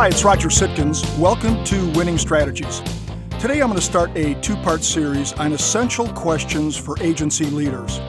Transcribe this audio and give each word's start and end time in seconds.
Hi, 0.00 0.08
it's 0.08 0.24
Roger 0.24 0.48
Sitkins. 0.48 1.04
Welcome 1.18 1.62
to 1.64 1.90
Winning 1.90 2.16
Strategies. 2.16 2.80
Today 3.38 3.60
I'm 3.60 3.68
going 3.68 3.74
to 3.74 3.82
start 3.82 4.10
a 4.16 4.32
two 4.40 4.56
part 4.56 4.82
series 4.82 5.34
on 5.34 5.52
essential 5.52 6.08
questions 6.14 6.74
for 6.74 6.96
agency 7.02 7.44
leaders. 7.44 8.00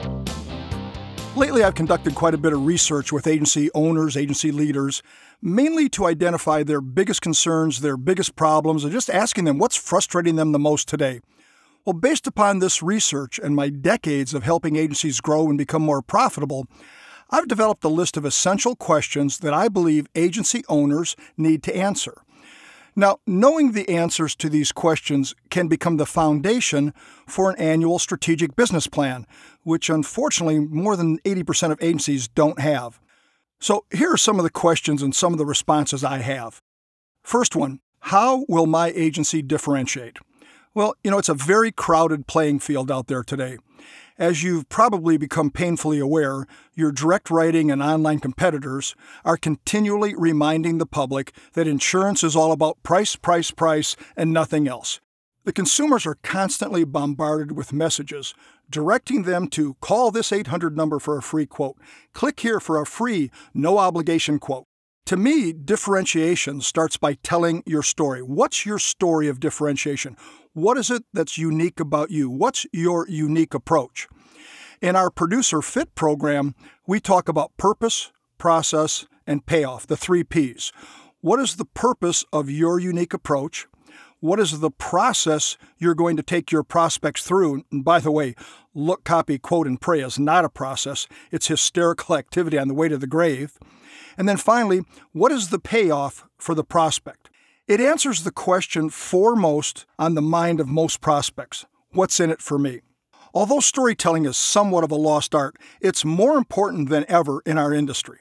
Lately, 1.36 1.62
I've 1.62 1.74
conducted 1.74 2.14
quite 2.14 2.32
a 2.32 2.38
bit 2.38 2.54
of 2.54 2.64
research 2.64 3.12
with 3.12 3.26
agency 3.26 3.68
owners, 3.74 4.16
agency 4.16 4.50
leaders, 4.50 5.02
mainly 5.42 5.90
to 5.90 6.06
identify 6.06 6.62
their 6.62 6.80
biggest 6.80 7.20
concerns, 7.20 7.82
their 7.82 7.98
biggest 7.98 8.36
problems, 8.36 8.84
and 8.84 8.92
just 8.94 9.10
asking 9.10 9.44
them 9.44 9.58
what's 9.58 9.76
frustrating 9.76 10.36
them 10.36 10.52
the 10.52 10.58
most 10.58 10.88
today. 10.88 11.20
Well, 11.84 11.92
based 11.92 12.26
upon 12.26 12.60
this 12.60 12.82
research 12.82 13.38
and 13.38 13.54
my 13.54 13.68
decades 13.68 14.32
of 14.32 14.44
helping 14.44 14.76
agencies 14.76 15.20
grow 15.20 15.46
and 15.50 15.58
become 15.58 15.82
more 15.82 16.00
profitable, 16.00 16.66
I've 17.34 17.48
developed 17.48 17.82
a 17.82 17.88
list 17.88 18.18
of 18.18 18.26
essential 18.26 18.76
questions 18.76 19.38
that 19.38 19.54
I 19.54 19.68
believe 19.68 20.06
agency 20.14 20.62
owners 20.68 21.16
need 21.38 21.62
to 21.62 21.74
answer. 21.74 22.22
Now, 22.94 23.20
knowing 23.26 23.72
the 23.72 23.88
answers 23.88 24.36
to 24.36 24.50
these 24.50 24.70
questions 24.70 25.34
can 25.48 25.66
become 25.66 25.96
the 25.96 26.04
foundation 26.04 26.92
for 27.26 27.48
an 27.48 27.58
annual 27.58 27.98
strategic 27.98 28.54
business 28.54 28.86
plan, 28.86 29.26
which 29.62 29.88
unfortunately 29.88 30.60
more 30.60 30.94
than 30.94 31.18
80% 31.20 31.72
of 31.72 31.82
agencies 31.82 32.28
don't 32.28 32.60
have. 32.60 33.00
So, 33.58 33.86
here 33.90 34.12
are 34.12 34.18
some 34.18 34.38
of 34.38 34.42
the 34.42 34.50
questions 34.50 35.02
and 35.02 35.14
some 35.14 35.32
of 35.32 35.38
the 35.38 35.46
responses 35.46 36.04
I 36.04 36.18
have. 36.18 36.60
First 37.22 37.56
one 37.56 37.80
How 38.00 38.44
will 38.46 38.66
my 38.66 38.92
agency 38.94 39.40
differentiate? 39.40 40.18
Well, 40.74 40.94
you 41.02 41.10
know, 41.10 41.18
it's 41.18 41.30
a 41.30 41.34
very 41.34 41.72
crowded 41.72 42.26
playing 42.26 42.58
field 42.58 42.90
out 42.90 43.06
there 43.06 43.22
today. 43.22 43.56
As 44.22 44.44
you've 44.44 44.68
probably 44.68 45.16
become 45.16 45.50
painfully 45.50 45.98
aware, 45.98 46.46
your 46.76 46.92
direct 46.92 47.28
writing 47.28 47.72
and 47.72 47.82
online 47.82 48.20
competitors 48.20 48.94
are 49.24 49.36
continually 49.36 50.14
reminding 50.16 50.78
the 50.78 50.86
public 50.86 51.32
that 51.54 51.66
insurance 51.66 52.22
is 52.22 52.36
all 52.36 52.52
about 52.52 52.80
price, 52.84 53.16
price, 53.16 53.50
price, 53.50 53.96
and 54.16 54.32
nothing 54.32 54.68
else. 54.68 55.00
The 55.42 55.52
consumers 55.52 56.06
are 56.06 56.18
constantly 56.22 56.84
bombarded 56.84 57.56
with 57.56 57.72
messages 57.72 58.32
directing 58.70 59.24
them 59.24 59.48
to 59.48 59.74
call 59.80 60.12
this 60.12 60.30
800 60.30 60.76
number 60.76 61.00
for 61.00 61.18
a 61.18 61.22
free 61.22 61.44
quote, 61.44 61.76
click 62.12 62.38
here 62.38 62.60
for 62.60 62.80
a 62.80 62.86
free, 62.86 63.28
no 63.52 63.78
obligation 63.78 64.38
quote. 64.38 64.66
To 65.06 65.16
me, 65.16 65.52
differentiation 65.52 66.60
starts 66.60 66.96
by 66.96 67.14
telling 67.24 67.64
your 67.66 67.82
story. 67.82 68.22
What's 68.22 68.64
your 68.64 68.78
story 68.78 69.26
of 69.26 69.40
differentiation? 69.40 70.16
What 70.54 70.76
is 70.76 70.90
it 70.90 71.04
that's 71.14 71.38
unique 71.38 71.80
about 71.80 72.10
you? 72.10 72.28
What's 72.28 72.66
your 72.74 73.08
unique 73.08 73.54
approach? 73.54 74.06
In 74.82 74.94
our 74.96 75.10
Producer 75.10 75.62
Fit 75.62 75.94
program, 75.94 76.54
we 76.86 77.00
talk 77.00 77.26
about 77.26 77.56
purpose, 77.56 78.12
process, 78.36 79.06
and 79.26 79.46
payoff, 79.46 79.86
the 79.86 79.96
three 79.96 80.22
P's. 80.22 80.70
What 81.22 81.40
is 81.40 81.56
the 81.56 81.64
purpose 81.64 82.22
of 82.34 82.50
your 82.50 82.78
unique 82.78 83.14
approach? 83.14 83.66
What 84.20 84.38
is 84.38 84.60
the 84.60 84.70
process 84.70 85.56
you're 85.78 85.94
going 85.94 86.18
to 86.18 86.22
take 86.22 86.52
your 86.52 86.62
prospects 86.62 87.22
through? 87.22 87.64
And 87.72 87.82
by 87.82 87.98
the 88.00 88.12
way, 88.12 88.34
look, 88.74 89.04
copy, 89.04 89.38
quote, 89.38 89.66
and 89.66 89.80
pray 89.80 90.02
is 90.02 90.18
not 90.18 90.44
a 90.44 90.50
process, 90.50 91.06
it's 91.30 91.48
hysterical 91.48 92.14
activity 92.14 92.58
on 92.58 92.68
the 92.68 92.74
way 92.74 92.90
to 92.90 92.98
the 92.98 93.06
grave. 93.06 93.58
And 94.18 94.28
then 94.28 94.36
finally, 94.36 94.82
what 95.12 95.32
is 95.32 95.48
the 95.48 95.58
payoff 95.58 96.26
for 96.36 96.54
the 96.54 96.62
prospect? 96.62 97.30
It 97.72 97.80
answers 97.80 98.22
the 98.22 98.30
question 98.30 98.90
foremost 98.90 99.86
on 99.98 100.14
the 100.14 100.20
mind 100.20 100.60
of 100.60 100.68
most 100.68 101.00
prospects 101.00 101.64
what's 101.92 102.20
in 102.20 102.30
it 102.30 102.42
for 102.42 102.58
me? 102.58 102.82
Although 103.32 103.60
storytelling 103.60 104.26
is 104.26 104.36
somewhat 104.36 104.84
of 104.84 104.90
a 104.90 104.94
lost 104.94 105.34
art, 105.34 105.56
it's 105.80 106.04
more 106.04 106.36
important 106.36 106.90
than 106.90 107.06
ever 107.08 107.40
in 107.46 107.56
our 107.56 107.72
industry. 107.72 108.18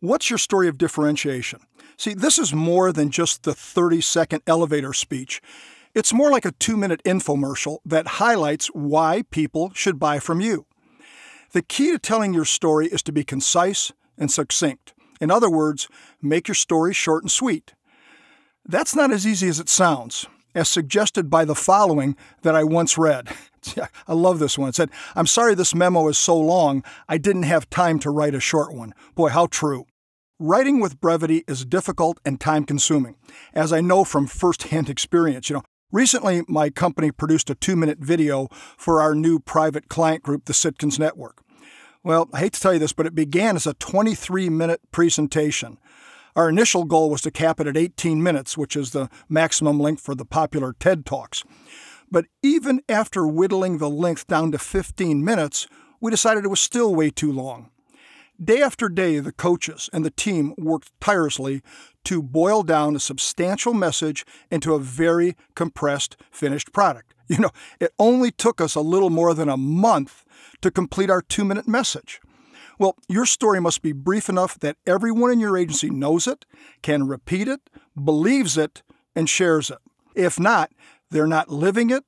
What's 0.00 0.28
your 0.28 0.38
story 0.38 0.68
of 0.68 0.76
differentiation? 0.76 1.60
See, 1.96 2.12
this 2.12 2.38
is 2.38 2.52
more 2.52 2.92
than 2.92 3.08
just 3.08 3.44
the 3.44 3.54
30 3.54 4.02
second 4.02 4.42
elevator 4.46 4.92
speech. 4.92 5.40
It's 5.94 6.12
more 6.12 6.30
like 6.30 6.44
a 6.44 6.52
two 6.52 6.76
minute 6.76 7.02
infomercial 7.04 7.78
that 7.86 8.20
highlights 8.20 8.66
why 8.74 9.22
people 9.30 9.72
should 9.72 9.98
buy 9.98 10.18
from 10.18 10.42
you. 10.42 10.66
The 11.52 11.62
key 11.62 11.92
to 11.92 11.98
telling 11.98 12.34
your 12.34 12.44
story 12.44 12.88
is 12.88 13.02
to 13.04 13.12
be 13.12 13.24
concise 13.24 13.90
and 14.18 14.30
succinct. 14.30 14.92
In 15.18 15.30
other 15.30 15.48
words, 15.48 15.88
make 16.20 16.46
your 16.46 16.54
story 16.54 16.92
short 16.92 17.22
and 17.22 17.30
sweet. 17.30 17.72
That's 18.64 18.94
not 18.94 19.10
as 19.10 19.26
easy 19.26 19.48
as 19.48 19.58
it 19.58 19.68
sounds, 19.68 20.26
as 20.54 20.68
suggested 20.68 21.28
by 21.28 21.44
the 21.44 21.54
following 21.54 22.16
that 22.42 22.54
I 22.54 22.62
once 22.62 22.96
read. 22.96 23.28
I 24.08 24.12
love 24.12 24.38
this 24.38 24.56
one. 24.56 24.68
It 24.68 24.74
said, 24.74 24.90
I'm 25.16 25.26
sorry 25.26 25.54
this 25.54 25.74
memo 25.74 26.08
is 26.08 26.18
so 26.18 26.38
long, 26.38 26.84
I 27.08 27.18
didn't 27.18 27.44
have 27.44 27.70
time 27.70 27.98
to 28.00 28.10
write 28.10 28.34
a 28.34 28.40
short 28.40 28.72
one. 28.72 28.94
Boy, 29.14 29.30
how 29.30 29.46
true. 29.46 29.86
Writing 30.38 30.80
with 30.80 31.00
brevity 31.00 31.44
is 31.46 31.64
difficult 31.64 32.18
and 32.24 32.40
time 32.40 32.64
consuming, 32.64 33.16
as 33.52 33.72
I 33.72 33.80
know 33.80 34.04
from 34.04 34.26
firsthand 34.26 34.88
experience. 34.90 35.48
You 35.48 35.56
know, 35.56 35.62
recently 35.90 36.42
my 36.48 36.70
company 36.70 37.10
produced 37.10 37.50
a 37.50 37.54
two 37.54 37.76
minute 37.76 37.98
video 37.98 38.48
for 38.76 39.00
our 39.00 39.14
new 39.14 39.38
private 39.38 39.88
client 39.88 40.22
group, 40.22 40.44
the 40.44 40.52
Sitkins 40.52 40.98
Network. 40.98 41.42
Well, 42.04 42.28
I 42.32 42.40
hate 42.40 42.54
to 42.54 42.60
tell 42.60 42.72
you 42.72 42.80
this, 42.80 42.92
but 42.92 43.06
it 43.06 43.14
began 43.14 43.54
as 43.54 43.66
a 43.66 43.74
23 43.74 44.48
minute 44.48 44.80
presentation. 44.90 45.78
Our 46.34 46.48
initial 46.48 46.84
goal 46.84 47.10
was 47.10 47.20
to 47.22 47.30
cap 47.30 47.60
it 47.60 47.66
at 47.66 47.76
18 47.76 48.22
minutes, 48.22 48.56
which 48.56 48.74
is 48.74 48.90
the 48.90 49.10
maximum 49.28 49.78
length 49.78 50.02
for 50.02 50.14
the 50.14 50.24
popular 50.24 50.74
TED 50.78 51.04
Talks. 51.04 51.44
But 52.10 52.26
even 52.42 52.80
after 52.88 53.26
whittling 53.26 53.78
the 53.78 53.90
length 53.90 54.26
down 54.26 54.52
to 54.52 54.58
15 54.58 55.24
minutes, 55.24 55.66
we 56.00 56.10
decided 56.10 56.44
it 56.44 56.48
was 56.48 56.60
still 56.60 56.94
way 56.94 57.10
too 57.10 57.32
long. 57.32 57.70
Day 58.42 58.62
after 58.62 58.88
day, 58.88 59.18
the 59.20 59.32
coaches 59.32 59.90
and 59.92 60.04
the 60.04 60.10
team 60.10 60.54
worked 60.56 60.90
tirelessly 61.00 61.62
to 62.04 62.22
boil 62.22 62.62
down 62.62 62.96
a 62.96 63.00
substantial 63.00 63.74
message 63.74 64.24
into 64.50 64.74
a 64.74 64.80
very 64.80 65.36
compressed 65.54 66.16
finished 66.30 66.72
product. 66.72 67.14
You 67.28 67.38
know, 67.38 67.50
it 67.80 67.92
only 67.98 68.30
took 68.30 68.60
us 68.60 68.74
a 68.74 68.82
little 68.82 69.08
more 69.08 69.32
than 69.32 69.48
a 69.48 69.56
month 69.56 70.24
to 70.60 70.70
complete 70.70 71.08
our 71.08 71.22
two 71.22 71.44
minute 71.44 71.66
message. 71.66 72.20
Well, 72.82 72.96
your 73.08 73.26
story 73.26 73.60
must 73.60 73.80
be 73.80 73.92
brief 73.92 74.28
enough 74.28 74.58
that 74.58 74.76
everyone 74.88 75.30
in 75.30 75.38
your 75.38 75.56
agency 75.56 75.88
knows 75.88 76.26
it, 76.26 76.44
can 76.82 77.06
repeat 77.06 77.46
it, 77.46 77.70
believes 77.94 78.58
it, 78.58 78.82
and 79.14 79.30
shares 79.30 79.70
it. 79.70 79.78
If 80.16 80.40
not, 80.40 80.72
they're 81.08 81.28
not 81.28 81.48
living 81.48 81.90
it 81.90 82.02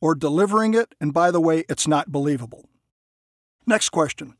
or 0.00 0.16
delivering 0.16 0.74
it, 0.74 0.96
and 1.00 1.14
by 1.14 1.30
the 1.30 1.40
way, 1.40 1.64
it's 1.68 1.86
not 1.86 2.10
believable. 2.10 2.68
Next 3.68 3.90
question 3.90 4.34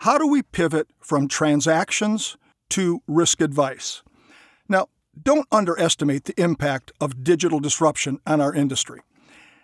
How 0.00 0.18
do 0.18 0.26
we 0.26 0.42
pivot 0.42 0.88
from 1.00 1.26
transactions 1.26 2.36
to 2.68 3.00
risk 3.06 3.40
advice? 3.40 4.02
Now, 4.68 4.88
don't 5.22 5.48
underestimate 5.50 6.24
the 6.24 6.38
impact 6.38 6.92
of 7.00 7.24
digital 7.24 7.60
disruption 7.60 8.20
on 8.26 8.42
our 8.42 8.54
industry. 8.54 9.00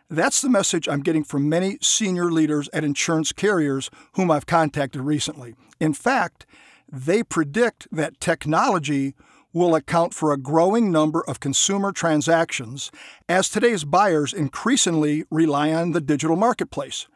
That's 0.08 0.40
the 0.40 0.48
message 0.48 0.88
I'm 0.88 1.00
getting 1.00 1.24
from 1.24 1.48
many 1.48 1.78
senior 1.82 2.30
leaders 2.30 2.68
at 2.72 2.84
insurance 2.84 3.32
carriers 3.32 3.90
whom 4.12 4.30
I've 4.30 4.46
contacted 4.46 5.00
recently. 5.00 5.54
In 5.80 5.94
fact, 5.94 6.46
they 6.90 7.24
predict 7.24 7.88
that 7.90 8.20
technology 8.20 9.14
will 9.52 9.74
account 9.74 10.14
for 10.14 10.32
a 10.32 10.38
growing 10.38 10.92
number 10.92 11.24
of 11.26 11.40
consumer 11.40 11.90
transactions 11.90 12.92
as 13.28 13.48
today's 13.48 13.84
buyers 13.84 14.32
increasingly 14.32 15.24
rely 15.30 15.72
on 15.72 15.90
the 15.90 16.00
digital 16.00 16.36
marketplace. 16.36 17.08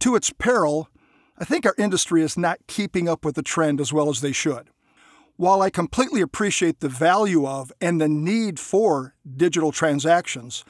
To 0.00 0.14
its 0.14 0.30
peril, 0.30 0.88
I 1.38 1.44
think 1.44 1.66
our 1.66 1.74
industry 1.76 2.22
is 2.22 2.38
not 2.38 2.60
keeping 2.68 3.08
up 3.08 3.24
with 3.24 3.34
the 3.34 3.42
trend 3.42 3.80
as 3.80 3.92
well 3.92 4.08
as 4.08 4.20
they 4.20 4.32
should. 4.32 4.70
While 5.36 5.62
I 5.62 5.70
completely 5.70 6.20
appreciate 6.20 6.80
the 6.80 6.88
value 6.88 7.46
of 7.46 7.72
and 7.80 8.00
the 8.00 8.08
need 8.08 8.60
for 8.60 9.14
digital 9.36 9.72
transactions, 9.72 10.64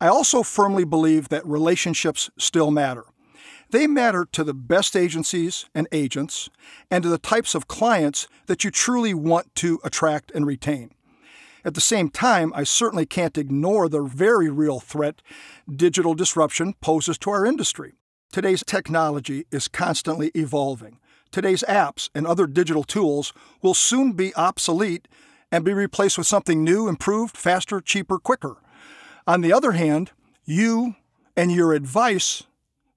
I 0.00 0.08
also 0.08 0.42
firmly 0.42 0.84
believe 0.84 1.28
that 1.28 1.46
relationships 1.46 2.30
still 2.38 2.70
matter. 2.70 3.04
They 3.70 3.86
matter 3.86 4.26
to 4.32 4.42
the 4.42 4.54
best 4.54 4.96
agencies 4.96 5.66
and 5.74 5.86
agents 5.92 6.48
and 6.90 7.02
to 7.04 7.08
the 7.08 7.18
types 7.18 7.54
of 7.54 7.68
clients 7.68 8.26
that 8.46 8.64
you 8.64 8.70
truly 8.70 9.14
want 9.14 9.54
to 9.56 9.78
attract 9.84 10.32
and 10.34 10.46
retain. 10.46 10.92
At 11.64 11.74
the 11.74 11.80
same 11.80 12.08
time, 12.08 12.52
I 12.54 12.64
certainly 12.64 13.06
can't 13.06 13.36
ignore 13.36 13.88
the 13.88 14.02
very 14.02 14.48
real 14.48 14.80
threat 14.80 15.20
digital 15.70 16.14
disruption 16.14 16.74
poses 16.80 17.18
to 17.18 17.30
our 17.30 17.44
industry. 17.44 17.92
Today's 18.32 18.64
technology 18.64 19.44
is 19.50 19.68
constantly 19.68 20.30
evolving. 20.34 20.98
Today's 21.30 21.62
apps 21.68 22.08
and 22.14 22.26
other 22.26 22.46
digital 22.46 22.82
tools 22.82 23.32
will 23.62 23.74
soon 23.74 24.12
be 24.12 24.34
obsolete 24.34 25.06
and 25.52 25.64
be 25.64 25.74
replaced 25.74 26.16
with 26.16 26.26
something 26.26 26.64
new, 26.64 26.88
improved, 26.88 27.36
faster, 27.36 27.80
cheaper, 27.80 28.18
quicker. 28.18 28.56
On 29.30 29.42
the 29.42 29.52
other 29.52 29.70
hand, 29.70 30.10
you 30.44 30.96
and 31.36 31.52
your 31.52 31.72
advice, 31.72 32.42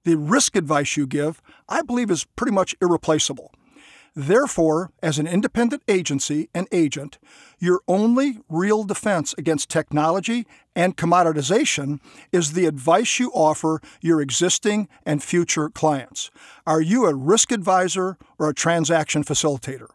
the 0.02 0.16
risk 0.16 0.56
advice 0.56 0.96
you 0.96 1.06
give, 1.06 1.40
I 1.68 1.80
believe 1.82 2.10
is 2.10 2.24
pretty 2.24 2.50
much 2.50 2.74
irreplaceable. 2.82 3.52
Therefore, 4.16 4.90
as 5.00 5.20
an 5.20 5.28
independent 5.28 5.84
agency 5.86 6.48
and 6.52 6.66
agent, 6.72 7.20
your 7.60 7.82
only 7.86 8.40
real 8.48 8.82
defense 8.82 9.32
against 9.38 9.68
technology 9.68 10.44
and 10.74 10.96
commoditization 10.96 12.00
is 12.32 12.54
the 12.54 12.66
advice 12.66 13.20
you 13.20 13.30
offer 13.30 13.80
your 14.00 14.20
existing 14.20 14.88
and 15.06 15.22
future 15.22 15.68
clients. 15.70 16.32
Are 16.66 16.80
you 16.80 17.06
a 17.06 17.14
risk 17.14 17.52
advisor 17.52 18.18
or 18.40 18.48
a 18.48 18.54
transaction 18.54 19.22
facilitator? 19.22 19.90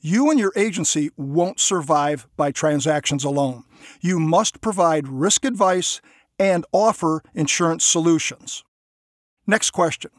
You 0.00 0.30
and 0.30 0.38
your 0.38 0.52
agency 0.56 1.10
won't 1.16 1.60
survive 1.60 2.26
by 2.36 2.52
transactions 2.52 3.24
alone. 3.24 3.64
You 4.00 4.18
must 4.18 4.60
provide 4.60 5.08
risk 5.08 5.44
advice 5.44 6.00
and 6.38 6.64
offer 6.72 7.22
insurance 7.34 7.84
solutions. 7.84 8.64
Next 9.46 9.70
question 9.70 10.10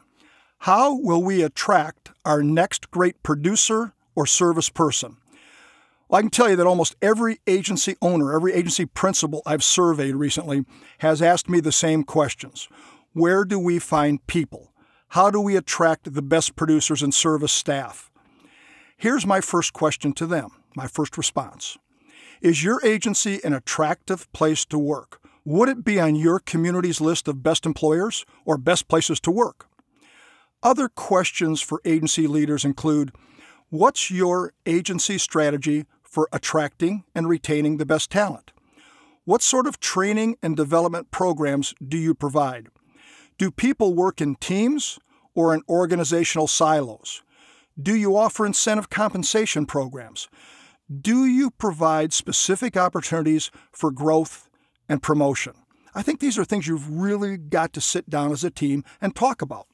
How 0.60 0.96
will 0.96 1.22
we 1.22 1.42
attract 1.42 2.10
our 2.24 2.42
next 2.42 2.90
great 2.90 3.22
producer 3.22 3.92
or 4.14 4.26
service 4.26 4.68
person? 4.68 5.16
Well, 6.08 6.18
I 6.18 6.22
can 6.22 6.30
tell 6.30 6.48
you 6.48 6.56
that 6.56 6.66
almost 6.66 6.96
every 7.02 7.40
agency 7.46 7.96
owner, 8.00 8.34
every 8.34 8.54
agency 8.54 8.86
principal 8.86 9.42
I've 9.44 9.62
surveyed 9.62 10.16
recently 10.16 10.64
has 10.98 11.20
asked 11.20 11.50
me 11.50 11.60
the 11.60 11.72
same 11.72 12.02
questions. 12.02 12.68
Where 13.12 13.44
do 13.44 13.58
we 13.58 13.78
find 13.78 14.26
people? 14.26 14.72
How 15.08 15.30
do 15.30 15.40
we 15.40 15.56
attract 15.56 16.12
the 16.12 16.22
best 16.22 16.56
producers 16.56 17.02
and 17.02 17.12
service 17.12 17.52
staff? 17.52 18.07
Here's 19.00 19.24
my 19.24 19.40
first 19.40 19.74
question 19.74 20.12
to 20.14 20.26
them, 20.26 20.50
my 20.74 20.88
first 20.88 21.16
response. 21.16 21.78
Is 22.40 22.64
your 22.64 22.84
agency 22.84 23.38
an 23.44 23.52
attractive 23.52 24.30
place 24.32 24.64
to 24.64 24.76
work? 24.76 25.20
Would 25.44 25.68
it 25.68 25.84
be 25.84 26.00
on 26.00 26.16
your 26.16 26.40
community's 26.40 27.00
list 27.00 27.28
of 27.28 27.40
best 27.40 27.64
employers 27.64 28.26
or 28.44 28.58
best 28.58 28.88
places 28.88 29.20
to 29.20 29.30
work? 29.30 29.68
Other 30.64 30.88
questions 30.88 31.60
for 31.60 31.80
agency 31.84 32.26
leaders 32.26 32.64
include 32.64 33.12
What's 33.68 34.10
your 34.10 34.52
agency 34.66 35.16
strategy 35.16 35.86
for 36.02 36.28
attracting 36.32 37.04
and 37.14 37.28
retaining 37.28 37.76
the 37.76 37.86
best 37.86 38.10
talent? 38.10 38.50
What 39.24 39.42
sort 39.42 39.68
of 39.68 39.78
training 39.78 40.38
and 40.42 40.56
development 40.56 41.12
programs 41.12 41.72
do 41.86 41.98
you 41.98 42.16
provide? 42.16 42.66
Do 43.38 43.52
people 43.52 43.94
work 43.94 44.20
in 44.20 44.34
teams 44.34 44.98
or 45.36 45.54
in 45.54 45.62
organizational 45.68 46.48
silos? 46.48 47.22
Do 47.80 47.94
you 47.94 48.16
offer 48.16 48.44
incentive 48.44 48.90
compensation 48.90 49.64
programs? 49.64 50.28
Do 51.00 51.24
you 51.24 51.50
provide 51.50 52.12
specific 52.12 52.76
opportunities 52.76 53.52
for 53.70 53.92
growth 53.92 54.48
and 54.88 55.02
promotion? 55.02 55.52
I 55.94 56.02
think 56.02 56.18
these 56.18 56.38
are 56.38 56.44
things 56.44 56.66
you've 56.66 56.90
really 56.90 57.36
got 57.36 57.72
to 57.74 57.80
sit 57.80 58.10
down 58.10 58.32
as 58.32 58.42
a 58.42 58.50
team 58.50 58.84
and 59.00 59.14
talk 59.14 59.42
about. 59.42 59.66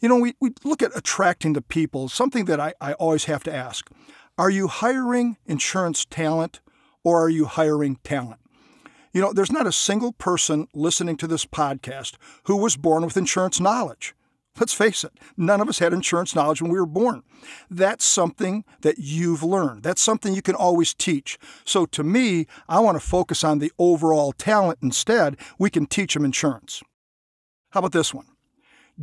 You 0.00 0.08
know, 0.08 0.16
we, 0.16 0.34
we 0.40 0.52
look 0.64 0.82
at 0.82 0.96
attracting 0.96 1.52
the 1.52 1.62
people, 1.62 2.08
something 2.08 2.46
that 2.46 2.60
I, 2.60 2.72
I 2.80 2.94
always 2.94 3.24
have 3.24 3.42
to 3.44 3.54
ask. 3.54 3.90
Are 4.38 4.50
you 4.50 4.68
hiring 4.68 5.36
insurance 5.46 6.04
talent 6.04 6.60
or 7.04 7.22
are 7.22 7.30
you 7.30 7.44
hiring 7.46 7.96
talent? 8.04 8.40
You 9.12 9.20
know, 9.20 9.32
there's 9.32 9.52
not 9.52 9.66
a 9.66 9.72
single 9.72 10.12
person 10.12 10.68
listening 10.74 11.16
to 11.18 11.26
this 11.26 11.46
podcast 11.46 12.16
who 12.44 12.56
was 12.56 12.76
born 12.76 13.04
with 13.04 13.16
insurance 13.16 13.60
knowledge. 13.60 14.14
Let's 14.58 14.72
face 14.72 15.04
it, 15.04 15.12
none 15.36 15.60
of 15.60 15.68
us 15.68 15.80
had 15.80 15.92
insurance 15.92 16.34
knowledge 16.34 16.62
when 16.62 16.70
we 16.70 16.78
were 16.78 16.86
born. 16.86 17.22
That's 17.70 18.04
something 18.04 18.64
that 18.80 18.98
you've 18.98 19.42
learned. 19.42 19.82
That's 19.82 20.00
something 20.00 20.34
you 20.34 20.42
can 20.42 20.54
always 20.54 20.94
teach. 20.94 21.38
So 21.64 21.84
to 21.86 22.02
me, 22.02 22.46
I 22.68 22.80
want 22.80 23.00
to 23.00 23.06
focus 23.06 23.44
on 23.44 23.58
the 23.58 23.72
overall 23.78 24.32
talent 24.32 24.78
instead. 24.82 25.36
We 25.58 25.68
can 25.68 25.86
teach 25.86 26.14
them 26.14 26.24
insurance. 26.24 26.82
How 27.70 27.80
about 27.80 27.92
this 27.92 28.14
one? 28.14 28.26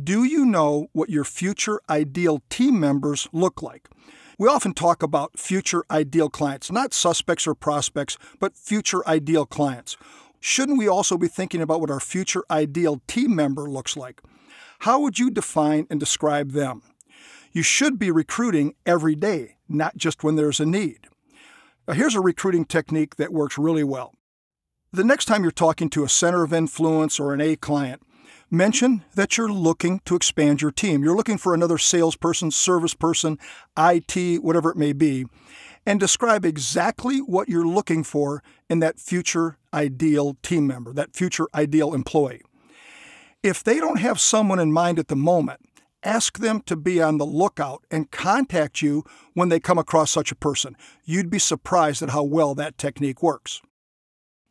Do 0.02 0.24
you 0.24 0.44
know 0.44 0.88
what 0.92 1.08
your 1.08 1.22
future 1.22 1.80
ideal 1.88 2.42
team 2.50 2.80
members 2.80 3.28
look 3.32 3.62
like? 3.62 3.88
We 4.36 4.48
often 4.48 4.74
talk 4.74 5.04
about 5.04 5.38
future 5.38 5.84
ideal 5.88 6.28
clients, 6.28 6.72
not 6.72 6.92
suspects 6.92 7.46
or 7.46 7.54
prospects, 7.54 8.18
but 8.40 8.56
future 8.56 9.06
ideal 9.06 9.46
clients. 9.46 9.96
Shouldn't 10.40 10.78
we 10.78 10.88
also 10.88 11.16
be 11.16 11.28
thinking 11.28 11.62
about 11.62 11.80
what 11.80 11.90
our 11.90 12.00
future 12.00 12.42
ideal 12.50 13.00
team 13.06 13.36
member 13.36 13.70
looks 13.70 13.96
like? 13.96 14.20
How 14.80 15.00
would 15.00 15.18
you 15.18 15.30
define 15.30 15.86
and 15.90 15.98
describe 15.98 16.52
them? 16.52 16.82
You 17.52 17.62
should 17.62 17.98
be 17.98 18.10
recruiting 18.10 18.74
every 18.84 19.14
day, 19.14 19.56
not 19.68 19.96
just 19.96 20.24
when 20.24 20.36
there's 20.36 20.60
a 20.60 20.66
need. 20.66 21.06
Now, 21.86 21.94
here's 21.94 22.14
a 22.14 22.20
recruiting 22.20 22.64
technique 22.64 23.16
that 23.16 23.32
works 23.32 23.58
really 23.58 23.84
well. 23.84 24.14
The 24.92 25.04
next 25.04 25.26
time 25.26 25.42
you're 25.42 25.52
talking 25.52 25.90
to 25.90 26.04
a 26.04 26.08
center 26.08 26.42
of 26.42 26.52
influence 26.52 27.20
or 27.20 27.32
an 27.32 27.40
A 27.40 27.56
client, 27.56 28.02
mention 28.50 29.04
that 29.14 29.36
you're 29.36 29.52
looking 29.52 30.00
to 30.04 30.16
expand 30.16 30.62
your 30.62 30.70
team. 30.70 31.02
You're 31.02 31.16
looking 31.16 31.38
for 31.38 31.54
another 31.54 31.78
salesperson, 31.78 32.50
service 32.50 32.94
person, 32.94 33.38
IT, 33.76 34.42
whatever 34.42 34.70
it 34.70 34.76
may 34.76 34.92
be, 34.92 35.26
and 35.86 36.00
describe 36.00 36.44
exactly 36.44 37.18
what 37.18 37.48
you're 37.48 37.66
looking 37.66 38.04
for 38.04 38.42
in 38.70 38.80
that 38.80 38.98
future 38.98 39.58
ideal 39.72 40.36
team 40.42 40.66
member, 40.66 40.92
that 40.92 41.14
future 41.14 41.48
ideal 41.54 41.94
employee. 41.94 42.42
If 43.44 43.62
they 43.62 43.78
don't 43.78 43.98
have 43.98 44.18
someone 44.18 44.58
in 44.58 44.72
mind 44.72 44.98
at 44.98 45.08
the 45.08 45.14
moment, 45.14 45.60
ask 46.02 46.38
them 46.38 46.62
to 46.62 46.76
be 46.76 47.02
on 47.02 47.18
the 47.18 47.26
lookout 47.26 47.84
and 47.90 48.10
contact 48.10 48.80
you 48.80 49.04
when 49.34 49.50
they 49.50 49.60
come 49.60 49.76
across 49.76 50.10
such 50.10 50.32
a 50.32 50.34
person. 50.34 50.78
You'd 51.04 51.28
be 51.28 51.38
surprised 51.38 52.00
at 52.00 52.08
how 52.08 52.22
well 52.22 52.54
that 52.54 52.78
technique 52.78 53.22
works. 53.22 53.60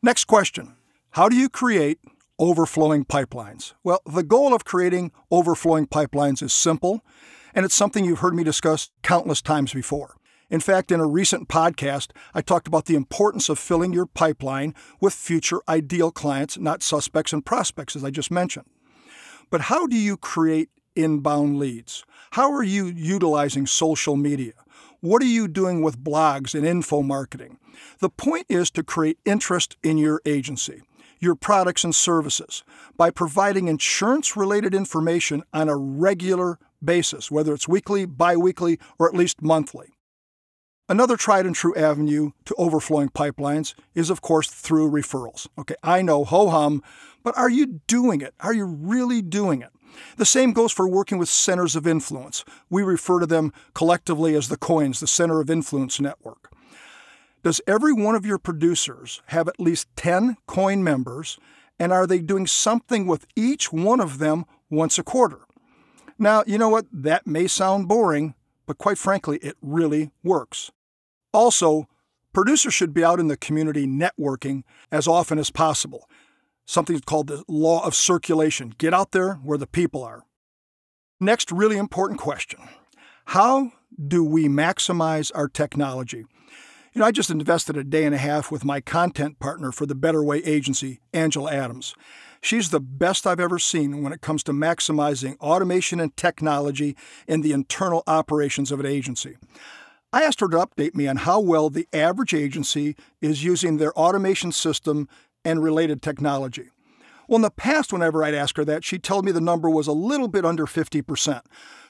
Next 0.00 0.26
question 0.26 0.76
How 1.10 1.28
do 1.28 1.34
you 1.34 1.48
create 1.48 1.98
overflowing 2.38 3.04
pipelines? 3.04 3.72
Well, 3.82 4.00
the 4.06 4.22
goal 4.22 4.54
of 4.54 4.64
creating 4.64 5.10
overflowing 5.28 5.88
pipelines 5.88 6.40
is 6.40 6.52
simple, 6.52 7.04
and 7.52 7.64
it's 7.64 7.74
something 7.74 8.04
you've 8.04 8.20
heard 8.20 8.36
me 8.36 8.44
discuss 8.44 8.92
countless 9.02 9.42
times 9.42 9.74
before. 9.74 10.14
In 10.50 10.60
fact, 10.60 10.92
in 10.92 11.00
a 11.00 11.06
recent 11.06 11.48
podcast, 11.48 12.12
I 12.32 12.42
talked 12.42 12.68
about 12.68 12.84
the 12.84 12.94
importance 12.94 13.48
of 13.48 13.58
filling 13.58 13.92
your 13.92 14.06
pipeline 14.06 14.72
with 15.00 15.14
future 15.14 15.62
ideal 15.68 16.12
clients, 16.12 16.56
not 16.58 16.84
suspects 16.84 17.32
and 17.32 17.44
prospects, 17.44 17.96
as 17.96 18.04
I 18.04 18.10
just 18.10 18.30
mentioned. 18.30 18.66
But 19.50 19.62
how 19.62 19.86
do 19.86 19.96
you 19.96 20.16
create 20.16 20.70
inbound 20.96 21.58
leads? 21.58 22.04
How 22.32 22.52
are 22.52 22.62
you 22.62 22.86
utilizing 22.86 23.66
social 23.66 24.16
media? 24.16 24.52
What 25.00 25.22
are 25.22 25.26
you 25.26 25.48
doing 25.48 25.82
with 25.82 26.02
blogs 26.02 26.54
and 26.54 26.66
info 26.66 27.02
marketing? 27.02 27.58
The 28.00 28.08
point 28.08 28.46
is 28.48 28.70
to 28.72 28.82
create 28.82 29.18
interest 29.24 29.76
in 29.82 29.98
your 29.98 30.20
agency 30.24 30.82
your 31.24 31.34
products 31.34 31.82
and 31.82 31.94
services 31.94 32.62
by 32.96 33.10
providing 33.10 33.66
insurance 33.66 34.36
related 34.36 34.74
information 34.74 35.42
on 35.52 35.68
a 35.68 35.76
regular 35.76 36.58
basis, 36.84 37.30
whether 37.30 37.54
it's 37.54 37.66
weekly, 37.66 38.04
bi 38.04 38.36
weekly, 38.36 38.78
or 38.98 39.08
at 39.08 39.14
least 39.14 39.42
monthly. 39.42 39.88
Another 40.86 41.16
tried 41.16 41.46
and 41.46 41.54
true 41.54 41.74
avenue 41.74 42.32
to 42.44 42.54
overflowing 42.58 43.08
pipelines 43.08 43.74
is, 43.94 44.10
of 44.10 44.20
course, 44.20 44.50
through 44.50 44.90
referrals. 44.90 45.48
Okay, 45.58 45.76
I 45.82 46.02
know 46.02 46.24
ho 46.24 46.50
hum, 46.50 46.82
but 47.24 47.36
are 47.36 47.50
you 47.50 47.80
doing 47.88 48.20
it? 48.20 48.34
Are 48.38 48.54
you 48.54 48.64
really 48.66 49.20
doing 49.20 49.62
it? 49.62 49.70
The 50.16 50.24
same 50.24 50.52
goes 50.52 50.72
for 50.72 50.88
working 50.88 51.18
with 51.18 51.28
centers 51.28 51.74
of 51.74 51.86
influence. 51.86 52.44
We 52.70 52.82
refer 52.82 53.20
to 53.20 53.26
them 53.26 53.52
collectively 53.74 54.36
as 54.36 54.48
the 54.48 54.56
COINS, 54.56 55.00
the 55.00 55.06
Center 55.06 55.40
of 55.40 55.50
Influence 55.50 56.00
Network. 56.00 56.52
Does 57.42 57.60
every 57.66 57.92
one 57.92 58.14
of 58.14 58.24
your 58.24 58.38
producers 58.38 59.22
have 59.26 59.48
at 59.48 59.60
least 59.60 59.88
10 59.96 60.36
coin 60.46 60.82
members, 60.82 61.38
and 61.78 61.92
are 61.92 62.06
they 62.06 62.20
doing 62.20 62.46
something 62.46 63.06
with 63.06 63.26
each 63.36 63.72
one 63.72 64.00
of 64.00 64.18
them 64.18 64.44
once 64.70 64.98
a 64.98 65.02
quarter? 65.02 65.40
Now, 66.18 66.44
you 66.46 66.58
know 66.58 66.68
what? 66.68 66.86
That 66.92 67.26
may 67.26 67.46
sound 67.46 67.88
boring, 67.88 68.34
but 68.66 68.78
quite 68.78 68.98
frankly, 68.98 69.38
it 69.38 69.56
really 69.60 70.10
works. 70.22 70.70
Also, 71.32 71.86
producers 72.32 72.72
should 72.72 72.94
be 72.94 73.04
out 73.04 73.20
in 73.20 73.28
the 73.28 73.36
community 73.36 73.86
networking 73.86 74.62
as 74.90 75.06
often 75.06 75.38
as 75.38 75.50
possible. 75.50 76.08
Something 76.66 76.98
called 77.00 77.26
the 77.26 77.44
law 77.46 77.84
of 77.84 77.94
circulation. 77.94 78.74
Get 78.78 78.94
out 78.94 79.12
there 79.12 79.34
where 79.34 79.58
the 79.58 79.66
people 79.66 80.02
are. 80.02 80.24
Next, 81.20 81.52
really 81.52 81.76
important 81.76 82.20
question 82.20 82.60
How 83.26 83.72
do 84.06 84.24
we 84.24 84.46
maximize 84.46 85.30
our 85.34 85.48
technology? 85.48 86.24
You 86.92 87.00
know, 87.00 87.06
I 87.06 87.10
just 87.10 87.30
invested 87.30 87.76
a 87.76 87.82
day 87.82 88.04
and 88.04 88.14
a 88.14 88.18
half 88.18 88.52
with 88.52 88.64
my 88.64 88.80
content 88.80 89.40
partner 89.40 89.72
for 89.72 89.84
the 89.84 89.96
Better 89.96 90.22
Way 90.22 90.38
agency, 90.44 91.00
Angela 91.12 91.52
Adams. 91.52 91.94
She's 92.40 92.70
the 92.70 92.78
best 92.78 93.26
I've 93.26 93.40
ever 93.40 93.58
seen 93.58 94.02
when 94.02 94.12
it 94.12 94.20
comes 94.20 94.44
to 94.44 94.52
maximizing 94.52 95.36
automation 95.40 95.98
and 95.98 96.16
technology 96.16 96.94
in 97.26 97.40
the 97.40 97.52
internal 97.52 98.04
operations 98.06 98.70
of 98.70 98.78
an 98.80 98.86
agency. 98.86 99.36
I 100.12 100.22
asked 100.22 100.40
her 100.40 100.48
to 100.48 100.58
update 100.58 100.94
me 100.94 101.08
on 101.08 101.16
how 101.16 101.40
well 101.40 101.68
the 101.68 101.88
average 101.92 102.34
agency 102.34 102.94
is 103.20 103.42
using 103.42 103.78
their 103.78 103.92
automation 103.98 104.52
system 104.52 105.08
and 105.44 105.62
related 105.62 106.02
technology. 106.02 106.70
Well, 107.28 107.36
in 107.36 107.42
the 107.42 107.50
past, 107.50 107.92
whenever 107.92 108.22
I'd 108.22 108.34
ask 108.34 108.56
her 108.58 108.64
that, 108.66 108.84
she 108.84 108.98
told 108.98 109.24
me 109.24 109.32
the 109.32 109.40
number 109.40 109.70
was 109.70 109.86
a 109.86 109.92
little 109.92 110.28
bit 110.28 110.44
under 110.44 110.66
50%. 110.66 111.40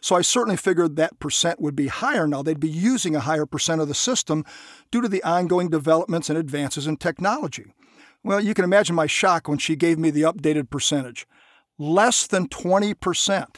So 0.00 0.14
I 0.14 0.22
certainly 0.22 0.56
figured 0.56 0.96
that 0.96 1.18
percent 1.18 1.60
would 1.60 1.74
be 1.74 1.88
higher 1.88 2.28
now. 2.28 2.42
They'd 2.42 2.60
be 2.60 2.68
using 2.68 3.16
a 3.16 3.20
higher 3.20 3.46
percent 3.46 3.80
of 3.80 3.88
the 3.88 3.94
system 3.94 4.44
due 4.92 5.00
to 5.00 5.08
the 5.08 5.24
ongoing 5.24 5.70
developments 5.70 6.28
and 6.28 6.38
advances 6.38 6.86
in 6.86 6.98
technology. 6.98 7.72
Well, 8.22 8.40
you 8.40 8.54
can 8.54 8.64
imagine 8.64 8.94
my 8.94 9.06
shock 9.06 9.48
when 9.48 9.58
she 9.58 9.76
gave 9.76 9.98
me 9.98 10.10
the 10.10 10.22
updated 10.22 10.70
percentage 10.70 11.26
less 11.78 12.26
than 12.26 12.48
20%. 12.48 13.56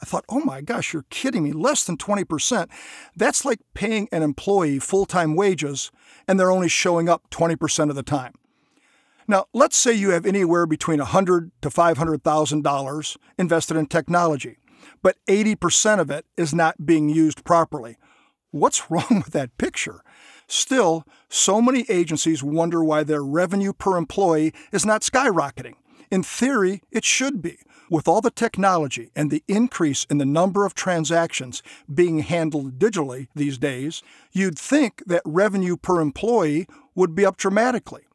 I 0.00 0.04
thought, 0.04 0.24
oh 0.28 0.40
my 0.40 0.60
gosh, 0.60 0.92
you're 0.92 1.04
kidding 1.10 1.42
me. 1.42 1.52
Less 1.52 1.84
than 1.84 1.96
20%. 1.96 2.70
That's 3.16 3.44
like 3.44 3.60
paying 3.74 4.08
an 4.12 4.22
employee 4.22 4.78
full 4.78 5.06
time 5.06 5.34
wages 5.34 5.90
and 6.26 6.38
they're 6.38 6.50
only 6.50 6.68
showing 6.68 7.08
up 7.08 7.28
20% 7.30 7.90
of 7.90 7.96
the 7.96 8.02
time. 8.02 8.34
Now, 9.30 9.44
let's 9.52 9.76
say 9.76 9.92
you 9.92 10.12
have 10.12 10.24
anywhere 10.24 10.64
between 10.64 11.00
100 11.00 11.52
to 11.60 11.68
$500,000 11.68 13.16
invested 13.38 13.76
in 13.76 13.86
technology, 13.86 14.56
but 15.02 15.16
80% 15.28 16.00
of 16.00 16.10
it 16.10 16.24
is 16.38 16.54
not 16.54 16.86
being 16.86 17.10
used 17.10 17.44
properly. 17.44 17.98
What's 18.52 18.90
wrong 18.90 19.22
with 19.22 19.34
that 19.34 19.58
picture? 19.58 20.02
Still, 20.46 21.04
so 21.28 21.60
many 21.60 21.84
agencies 21.90 22.42
wonder 22.42 22.82
why 22.82 23.04
their 23.04 23.22
revenue 23.22 23.74
per 23.74 23.98
employee 23.98 24.54
is 24.72 24.86
not 24.86 25.02
skyrocketing. 25.02 25.74
In 26.10 26.22
theory, 26.22 26.80
it 26.90 27.04
should 27.04 27.42
be. 27.42 27.58
With 27.90 28.08
all 28.08 28.22
the 28.22 28.30
technology 28.30 29.10
and 29.14 29.30
the 29.30 29.44
increase 29.46 30.06
in 30.08 30.16
the 30.16 30.24
number 30.24 30.64
of 30.64 30.72
transactions 30.72 31.62
being 31.92 32.20
handled 32.20 32.78
digitally 32.78 33.28
these 33.34 33.58
days, 33.58 34.02
you'd 34.32 34.58
think 34.58 35.02
that 35.06 35.20
revenue 35.26 35.76
per 35.76 36.00
employee 36.00 36.66
would 36.94 37.14
be 37.14 37.26
up 37.26 37.36
dramatically. 37.36 38.07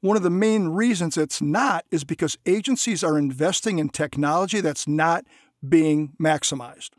One 0.00 0.16
of 0.16 0.22
the 0.22 0.30
main 0.30 0.68
reasons 0.68 1.18
it's 1.18 1.42
not 1.42 1.84
is 1.90 2.04
because 2.04 2.38
agencies 2.46 3.04
are 3.04 3.18
investing 3.18 3.78
in 3.78 3.90
technology 3.90 4.62
that's 4.62 4.88
not 4.88 5.24
being 5.66 6.14
maximized. 6.18 6.90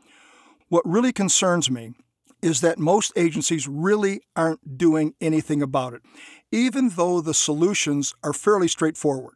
What 0.68 0.86
really 0.86 1.12
concerns 1.12 1.68
me 1.68 1.94
is 2.42 2.60
that 2.60 2.78
most 2.78 3.12
agencies 3.16 3.66
really 3.66 4.20
aren't 4.36 4.78
doing 4.78 5.14
anything 5.20 5.62
about 5.62 5.94
it, 5.94 6.02
even 6.52 6.90
though 6.90 7.20
the 7.20 7.34
solutions 7.34 8.14
are 8.22 8.32
fairly 8.32 8.68
straightforward. 8.68 9.34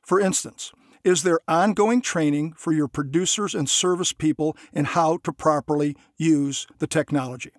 For 0.00 0.18
instance, 0.18 0.72
is 1.04 1.22
there 1.22 1.40
ongoing 1.46 2.00
training 2.00 2.54
for 2.56 2.72
your 2.72 2.88
producers 2.88 3.54
and 3.54 3.68
service 3.68 4.12
people 4.12 4.56
in 4.72 4.86
how 4.86 5.18
to 5.18 5.32
properly 5.32 5.96
use 6.16 6.66
the 6.78 6.86
technology? 6.86 7.50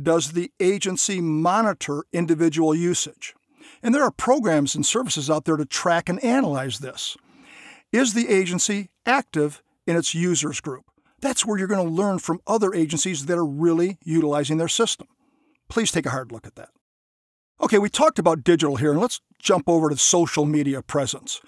Does 0.00 0.32
the 0.32 0.50
agency 0.60 1.20
monitor 1.20 2.04
individual 2.12 2.74
usage? 2.74 3.34
And 3.82 3.94
there 3.94 4.02
are 4.02 4.10
programs 4.10 4.74
and 4.74 4.84
services 4.84 5.30
out 5.30 5.44
there 5.44 5.56
to 5.56 5.64
track 5.64 6.08
and 6.08 6.22
analyze 6.22 6.78
this. 6.78 7.16
Is 7.92 8.14
the 8.14 8.28
agency 8.28 8.90
active 9.06 9.62
in 9.86 9.96
its 9.96 10.14
users 10.14 10.60
group? 10.60 10.84
That's 11.20 11.44
where 11.44 11.58
you're 11.58 11.68
going 11.68 11.86
to 11.86 11.92
learn 11.92 12.18
from 12.18 12.40
other 12.46 12.74
agencies 12.74 13.26
that 13.26 13.38
are 13.38 13.46
really 13.46 13.98
utilizing 14.04 14.58
their 14.58 14.68
system. 14.68 15.08
Please 15.68 15.90
take 15.90 16.06
a 16.06 16.10
hard 16.10 16.32
look 16.32 16.46
at 16.46 16.54
that. 16.56 16.70
Okay, 17.60 17.78
we 17.78 17.88
talked 17.88 18.18
about 18.18 18.44
digital 18.44 18.76
here, 18.76 18.92
and 18.92 19.00
let's 19.00 19.20
jump 19.40 19.68
over 19.68 19.88
to 19.88 19.96
social 19.96 20.46
media 20.46 20.80
presence. 20.80 21.40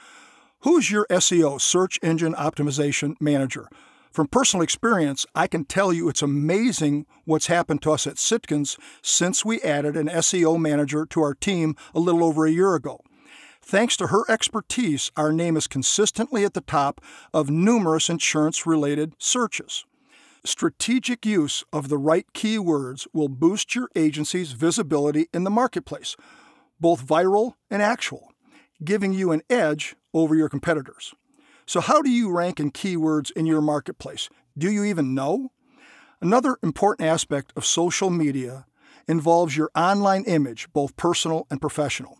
Who's 0.61 0.91
your 0.91 1.07
SEO, 1.09 1.61
search 1.61 1.99
engine 2.03 2.35
optimization 2.35 3.15
manager? 3.21 3.69
From 4.11 4.27
personal 4.27 4.65
experience, 4.65 5.25
I 5.37 5.47
can 5.47 5.65
tell 5.65 5.93
you 5.93 6.09
it's 6.09 6.23
amazing 6.23 7.07
what's 7.25 7.47
happened 7.47 7.81
to 7.83 7.93
us 7.93 8.09
at 8.09 8.17
Sitkins 8.17 8.77
since 9.03 9.45
we 9.45 9.61
added 9.63 9.97
an 9.97 10.09
SEO 10.09 10.59
manager 10.59 11.07
to 11.07 11.21
our 11.23 11.35
team 11.35 11.77
a 11.95 12.01
little 12.01 12.25
over 12.25 12.45
a 12.45 12.51
year 12.51 12.75
ago. 12.75 13.01
Thanks 13.63 13.97
to 13.99 14.09
her 14.09 14.29
expertise, 14.29 15.13
our 15.17 15.33
name 15.33 15.57
is 15.57 15.69
consistently 15.69 16.45
at 16.45 16.55
the 16.55 16.61
top 16.61 17.01
of 17.33 17.51
numerous 17.51 18.09
insurance 18.09 18.67
related 18.67 19.15
searches. 19.19 19.85
Strategic 20.45 21.25
use 21.25 21.63
of 21.73 21.89
the 21.89 21.99
right 21.99 22.27
keywords 22.35 23.07
will 23.13 23.29
boost 23.29 23.77
your 23.77 23.91
agency's 23.95 24.53
visibility 24.53 25.29
in 25.33 25.45
the 25.45 25.51
marketplace, 25.51 26.17
both 26.81 27.07
viral 27.07 27.55
and 27.71 27.81
actual 27.81 28.31
giving 28.83 29.13
you 29.13 29.33
an 29.33 29.43
edge 29.51 29.95
over 30.15 30.35
your 30.35 30.49
competitors. 30.49 31.15
So, 31.71 31.81
how 31.81 32.03
do 32.03 32.11
you 32.11 32.33
rank 32.33 32.59
in 32.59 32.73
keywords 32.73 33.31
in 33.31 33.47
your 33.47 33.61
marketplace? 33.61 34.29
Do 34.59 34.69
you 34.69 34.83
even 34.83 35.15
know? 35.15 35.53
Another 36.21 36.57
important 36.65 37.09
aspect 37.09 37.53
of 37.55 37.65
social 37.65 38.11
media 38.11 38.67
involves 39.07 39.57
your 39.57 39.71
online 39.77 40.25
image, 40.25 40.67
both 40.73 40.97
personal 40.97 41.47
and 41.49 41.61
professional. 41.61 42.19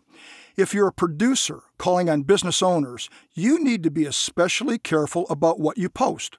If 0.55 0.73
you're 0.73 0.87
a 0.87 0.93
producer 0.93 1.63
calling 1.77 2.09
on 2.09 2.21
business 2.21 2.61
owners, 2.61 3.09
you 3.33 3.61
need 3.61 3.83
to 3.83 3.91
be 3.91 4.05
especially 4.05 4.79
careful 4.79 5.25
about 5.29 5.59
what 5.59 5.77
you 5.77 5.89
post. 5.89 6.37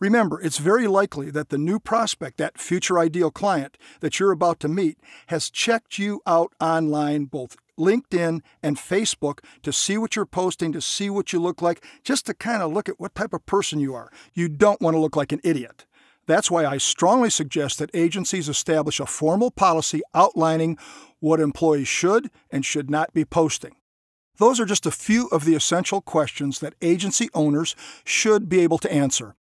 Remember, 0.00 0.40
it's 0.40 0.58
very 0.58 0.88
likely 0.88 1.30
that 1.30 1.50
the 1.50 1.58
new 1.58 1.78
prospect, 1.78 2.38
that 2.38 2.58
future 2.58 2.98
ideal 2.98 3.30
client 3.30 3.78
that 4.00 4.18
you're 4.18 4.32
about 4.32 4.58
to 4.58 4.68
meet, 4.68 4.98
has 5.28 5.48
checked 5.48 5.96
you 5.96 6.20
out 6.26 6.52
online 6.60 7.26
both 7.26 7.56
LinkedIn, 7.78 8.40
and 8.62 8.76
Facebook 8.76 9.38
to 9.62 9.72
see 9.72 9.96
what 9.96 10.16
you're 10.16 10.26
posting, 10.26 10.72
to 10.72 10.80
see 10.80 11.08
what 11.08 11.32
you 11.32 11.40
look 11.40 11.62
like, 11.62 11.84
just 12.04 12.26
to 12.26 12.34
kind 12.34 12.62
of 12.62 12.72
look 12.72 12.88
at 12.88 13.00
what 13.00 13.14
type 13.14 13.32
of 13.32 13.46
person 13.46 13.80
you 13.80 13.94
are. 13.94 14.10
You 14.34 14.48
don't 14.48 14.80
want 14.80 14.94
to 14.94 15.00
look 15.00 15.16
like 15.16 15.32
an 15.32 15.40
idiot. 15.42 15.86
That's 16.26 16.50
why 16.50 16.66
I 16.66 16.76
strongly 16.76 17.30
suggest 17.30 17.78
that 17.78 17.90
agencies 17.94 18.50
establish 18.50 19.00
a 19.00 19.06
formal 19.06 19.50
policy 19.50 20.02
outlining 20.14 20.76
what 21.20 21.40
employees 21.40 21.88
should 21.88 22.30
and 22.50 22.66
should 22.66 22.90
not 22.90 23.14
be 23.14 23.24
posting. 23.24 23.76
Those 24.36 24.60
are 24.60 24.66
just 24.66 24.86
a 24.86 24.90
few 24.90 25.28
of 25.28 25.44
the 25.44 25.54
essential 25.54 26.00
questions 26.00 26.60
that 26.60 26.74
agency 26.82 27.28
owners 27.32 27.74
should 28.04 28.48
be 28.48 28.60
able 28.60 28.78
to 28.78 28.92
answer. 28.92 29.34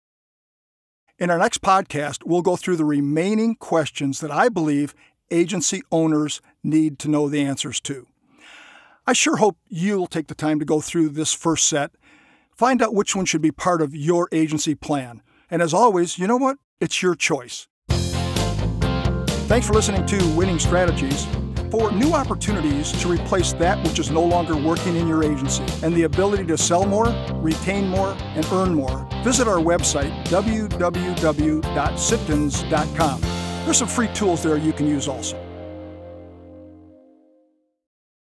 In 1.19 1.29
our 1.29 1.37
next 1.37 1.61
podcast, 1.61 2.25
we'll 2.25 2.41
go 2.41 2.55
through 2.55 2.77
the 2.77 2.85
remaining 2.85 3.55
questions 3.55 4.21
that 4.21 4.31
I 4.31 4.49
believe 4.49 4.95
agency 5.29 5.81
owners 5.91 6.41
need 6.63 6.99
to 6.99 7.09
know 7.09 7.27
the 7.27 7.41
answers 7.41 7.79
to. 7.81 8.07
I 9.09 9.13
sure 9.13 9.37
hope 9.37 9.57
you'll 9.69 10.07
take 10.07 10.27
the 10.27 10.35
time 10.35 10.59
to 10.59 10.65
go 10.65 10.81
through 10.81 11.07
this 11.09 11.31
first 11.31 11.69
set, 11.69 11.91
find 12.53 12.81
out 12.81 12.93
which 12.93 13.15
one 13.15 13.23
should 13.23 13.41
be 13.41 13.51
part 13.51 13.81
of 13.81 13.95
your 13.95 14.27
agency 14.33 14.75
plan. 14.75 15.21
And 15.49 15.61
as 15.61 15.73
always, 15.73 16.19
you 16.19 16.27
know 16.27 16.35
what? 16.35 16.57
It's 16.81 17.01
your 17.01 17.15
choice. 17.15 17.69
Thanks 19.47 19.65
for 19.65 19.71
listening 19.71 20.05
to 20.07 20.17
Winning 20.35 20.59
Strategies. 20.59 21.25
For 21.71 21.89
new 21.93 22.11
opportunities 22.11 22.91
to 23.01 23.07
replace 23.07 23.53
that 23.53 23.81
which 23.85 23.97
is 23.97 24.11
no 24.11 24.25
longer 24.25 24.57
working 24.57 24.97
in 24.97 25.07
your 25.07 25.23
agency 25.23 25.63
and 25.83 25.95
the 25.95 26.03
ability 26.03 26.43
to 26.47 26.57
sell 26.57 26.85
more, 26.85 27.07
retain 27.35 27.87
more, 27.87 28.13
and 28.19 28.45
earn 28.51 28.75
more, 28.75 29.07
visit 29.23 29.47
our 29.47 29.59
website, 29.59 30.11
www.sitkins.com. 30.25 33.21
There's 33.63 33.77
some 33.77 33.87
free 33.87 34.09
tools 34.09 34.43
there 34.43 34.57
you 34.57 34.73
can 34.73 34.85
use 34.85 35.07
also. 35.07 35.46